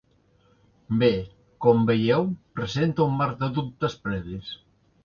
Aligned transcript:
Bé, 1.03 1.09
com 1.67 1.85
veieu, 1.91 2.27
presenta 2.61 3.07
un 3.07 3.17
mar 3.21 3.31
de 3.45 3.55
dubtes 3.61 4.01
previs. 4.09 4.61